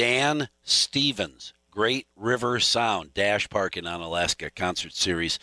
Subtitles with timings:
[0.00, 5.38] Dan Stevens, Great River Sound Dash Park in Onalaska concert series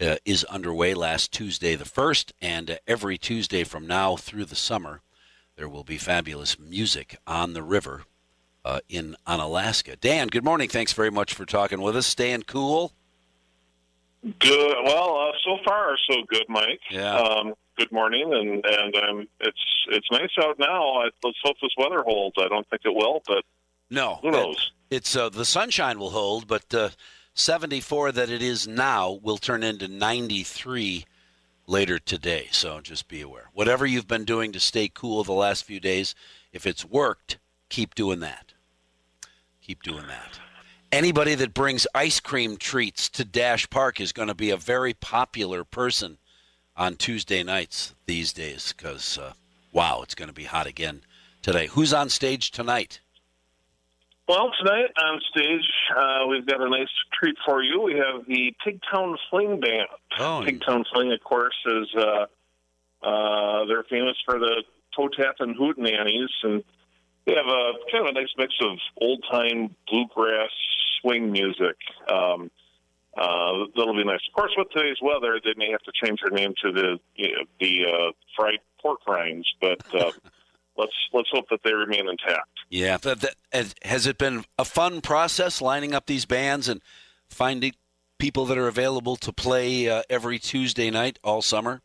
[0.00, 4.56] uh, is underway last Tuesday the 1st, and uh, every Tuesday from now through the
[4.56, 5.02] summer,
[5.56, 8.04] there will be fabulous music on the river
[8.64, 10.00] uh, in Onalaska.
[10.00, 10.70] Dan, good morning.
[10.70, 12.06] Thanks very much for talking with us.
[12.06, 12.94] Staying cool?
[14.38, 14.76] Good.
[14.84, 16.80] Well, uh, so far so good, Mike.
[16.90, 17.14] Yeah.
[17.14, 20.94] Um, good morning, and and um, it's it's nice out now.
[20.94, 22.36] I, let's hope this weather holds.
[22.38, 23.44] I don't think it will, but
[23.90, 24.72] no, who knows?
[24.90, 26.90] It, it's uh, the sunshine will hold, but uh,
[27.34, 31.04] 74 that it is now will turn into 93
[31.66, 32.48] later today.
[32.50, 33.50] So just be aware.
[33.52, 36.14] Whatever you've been doing to stay cool the last few days,
[36.52, 37.38] if it's worked,
[37.68, 38.54] keep doing that.
[39.60, 40.38] Keep doing that
[40.92, 44.94] anybody that brings ice cream treats to Dash Park is going to be a very
[44.94, 46.18] popular person
[46.76, 49.32] on Tuesday nights these days because, uh,
[49.72, 51.02] wow, it's going to be hot again
[51.42, 51.66] today.
[51.66, 53.00] Who's on stage tonight?
[54.28, 55.64] Well, tonight on stage,
[55.96, 57.80] uh, we've got a nice treat for you.
[57.80, 59.88] We have the Pigtown Fling Band.
[60.18, 62.26] Oh, Pigtown Fling, of course, is uh,
[63.02, 66.62] uh, they're famous for the toe tap and hoot nannies, and
[67.24, 70.50] they have a kind of a nice mix of old time bluegrass
[71.00, 71.76] swing music.
[72.12, 72.50] Um,
[73.16, 74.20] uh, that'll be nice.
[74.28, 77.32] Of course, with today's weather, they may have to change their name to the you
[77.32, 80.12] know, the uh, fried pork rinds, but uh,
[80.78, 82.48] let's let's hope that they remain intact.
[82.70, 86.80] Yeah, that, that, has it been a fun process lining up these bands and
[87.28, 87.74] finding
[88.18, 91.82] people that are available to play uh, every Tuesday night all summer?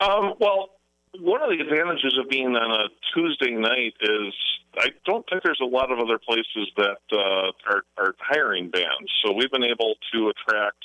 [0.00, 0.70] Um, well,
[1.18, 4.34] one of the advantages of being on a Tuesday night is
[4.76, 9.10] I don't think there's a lot of other places that uh, are, are hiring bands.
[9.24, 10.84] So we've been able to attract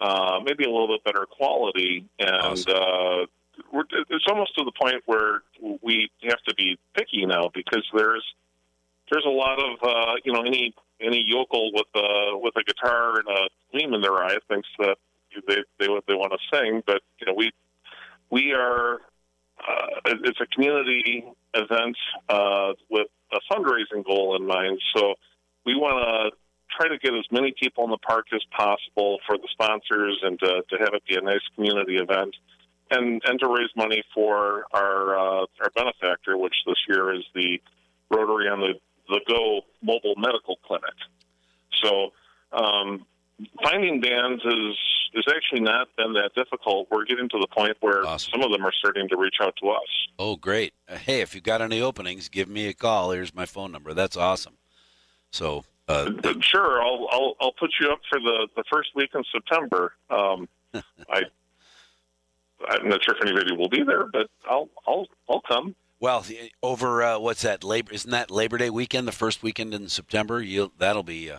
[0.00, 3.26] uh, maybe a little bit better quality, and awesome.
[3.72, 5.42] We're, it's almost to the point where
[5.82, 8.24] we have to be picky now because there's
[9.10, 13.18] there's a lot of uh, you know any any yokel with a with a guitar
[13.18, 14.96] and a gleam in their eye thinks that
[15.46, 17.50] they they they want to sing, but you know we
[18.30, 19.00] we are
[19.60, 21.24] uh, it's a community
[21.54, 21.96] event
[22.28, 24.80] uh, with a fundraising goal in mind.
[24.94, 25.14] So
[25.64, 26.36] we want to
[26.76, 30.38] try to get as many people in the park as possible for the sponsors and
[30.40, 32.34] to, to have it be a nice community event.
[32.88, 37.60] And, and to raise money for our uh, our benefactor, which this year is the
[38.10, 38.74] Rotary on the
[39.08, 40.94] the Go Mobile Medical Clinic.
[41.82, 42.12] So
[42.52, 43.06] um,
[43.62, 44.76] finding bands is
[45.14, 46.88] is actually not been that difficult.
[46.90, 48.32] We're getting to the point where awesome.
[48.32, 50.08] some of them are starting to reach out to us.
[50.18, 50.74] Oh, great!
[50.88, 53.10] Uh, hey, if you've got any openings, give me a call.
[53.10, 53.94] Here's my phone number.
[53.94, 54.54] That's awesome.
[55.30, 59.10] So, uh, uh sure, I'll, I'll I'll put you up for the the first week
[59.14, 59.94] in September.
[60.10, 61.22] Um, I
[62.68, 65.74] I'm not sure if anybody will be there, but I'll I'll I'll come.
[65.98, 66.24] Well,
[66.62, 67.64] over uh, what's that?
[67.64, 69.08] Labor isn't that Labor Day weekend?
[69.08, 70.42] The first weekend in September.
[70.42, 71.38] You that'll be uh,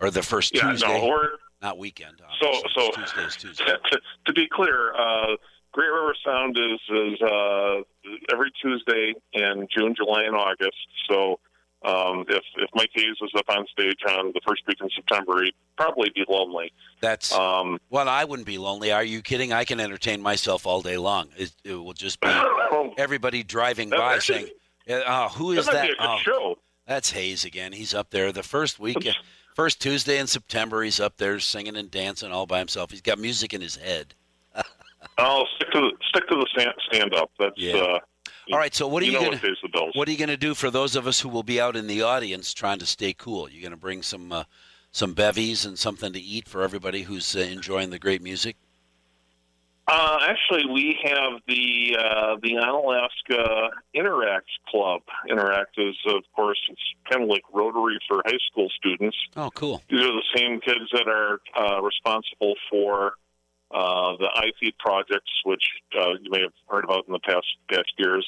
[0.00, 0.86] or the first yeah, Tuesday.
[0.88, 1.28] No, or,
[1.62, 2.20] not weekend.
[2.22, 2.70] Obviously.
[2.74, 3.64] So, so Tuesday's Tuesday.
[3.92, 5.36] To, to be clear, uh,
[5.72, 7.82] Great River Sound is is uh,
[8.32, 10.76] every Tuesday in June, July, and August.
[11.08, 11.38] So.
[12.32, 15.54] If if Mike Hayes was up on stage on the first week in September, he'd
[15.76, 16.72] probably be lonely.
[17.00, 18.92] That's um, well, I wouldn't be lonely.
[18.92, 19.52] Are you kidding?
[19.52, 21.28] I can entertain myself all day long.
[21.36, 22.28] It, it will just be
[22.98, 24.48] everybody driving by saying,
[24.88, 26.58] uh, "Who is that?" oh, show.
[26.86, 27.72] That's Hayes again.
[27.72, 28.96] He's up there the first week.
[29.54, 32.90] First Tuesday in September, he's up there singing and dancing all by himself.
[32.90, 34.14] He's got music in his head.
[35.18, 37.30] I'll stick to the stick to the stand, stand up.
[37.38, 37.76] That's yeah.
[37.76, 37.98] Uh,
[38.50, 38.74] all right.
[38.74, 39.40] So what are you, you gonna
[39.94, 42.02] what are you gonna do for those of us who will be out in the
[42.02, 43.48] audience trying to stay cool?
[43.48, 44.44] You're gonna bring some uh,
[44.90, 48.56] some bevies and something to eat for everybody who's uh, enjoying the great music?
[49.88, 55.02] Uh, actually, we have the uh, the Onalaska Interact Club.
[55.28, 59.16] Interact is, of course, it's kind of like Rotary for high school students.
[59.36, 59.82] Oh, cool!
[59.90, 63.14] These are the same kids that are uh, responsible for
[63.72, 65.64] uh, the iFeed projects, which
[65.98, 68.26] uh, you may have heard about in the past past years.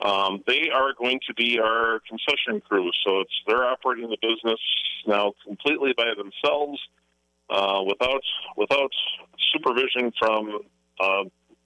[0.00, 4.60] Um, they are going to be our concession crew, so it's they're operating the business
[5.06, 6.80] now completely by themselves,
[7.50, 8.22] uh, without
[8.56, 8.90] without
[9.52, 10.60] supervision from
[10.98, 11.24] uh,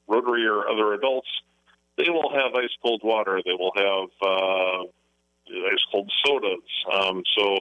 [0.08, 1.28] Rotary or other adults,
[1.96, 3.40] they will have ice cold water.
[3.44, 4.82] They will have uh,
[5.70, 6.58] ice cold sodas.
[6.92, 7.58] Um, so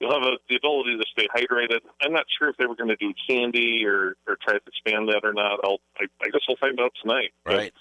[0.00, 1.80] you'll have a, the ability to stay hydrated.
[2.02, 5.08] I'm not sure if they were going to do candy or, or try to expand
[5.08, 5.60] that or not.
[5.64, 7.32] I'll, I, I guess we'll find out tonight.
[7.44, 7.72] Right.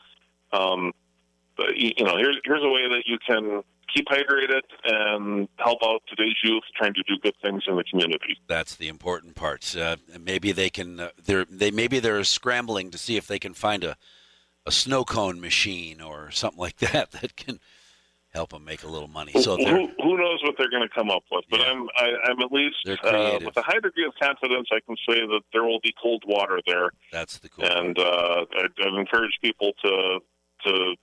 [0.52, 0.94] But, um,
[1.58, 3.64] but you know, here's here's a way that you can
[3.94, 8.38] keep hydrated and help out today's youth trying to do good things in the community.
[8.48, 9.76] That's the important part.
[9.76, 11.00] Uh, maybe they can.
[11.00, 13.96] Uh, they're they maybe they're scrambling to see if they can find a
[14.66, 17.60] a snow cone machine or something like that that can
[18.36, 19.32] help them make a little money.
[19.42, 21.46] So who, who knows what they're going to come up with?
[21.50, 21.72] But yeah.
[21.72, 24.68] I'm I, am i am at least uh, with a high degree of confidence.
[24.72, 26.92] I can say that there will be cold water there.
[27.12, 27.66] That's the cool.
[27.66, 30.20] And uh, I, I've encouraged people to
[30.66, 30.96] to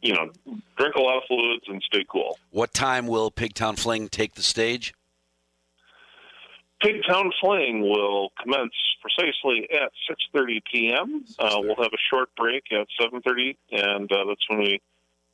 [0.00, 0.30] you know
[0.78, 2.38] drink a lot of fluids and stay cool.
[2.50, 4.94] What time will Pigtown Fling take the stage?
[6.82, 8.72] Pigtown Fling will commence
[9.02, 9.90] precisely at
[10.34, 11.24] 6:30 p.m.
[11.38, 14.80] Uh, we'll have a short break at 7:30, and uh, that's when we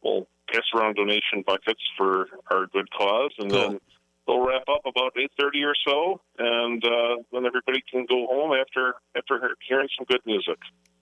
[0.02, 3.60] will pass around donation buckets for our good cause, and cool.
[3.60, 3.80] then
[4.26, 8.94] they'll wrap up about 8:30 or so, and uh, then everybody can go home after
[9.16, 10.58] after hearing some good music.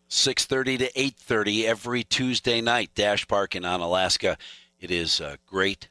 [0.08, 2.90] 6:30 to 8:30 every Tuesday night.
[2.94, 4.36] Dash Park in Onalaska.
[4.80, 5.88] It is a great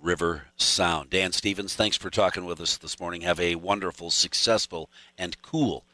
[0.00, 1.10] River Sound.
[1.10, 3.22] Dan Stevens, thanks for talking with us this morning.
[3.22, 5.84] Have a wonderful, successful, and cool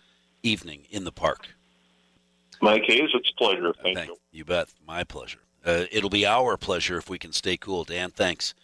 [0.43, 1.49] evening in the park.
[2.61, 3.73] Mike Hayes, it's a pleasure.
[3.83, 4.17] Thank, Thank you.
[4.31, 4.69] You bet.
[4.87, 5.41] My pleasure.
[5.65, 7.85] Uh, it'll be our pleasure if we can stay cool.
[7.85, 8.55] Dan, thanks.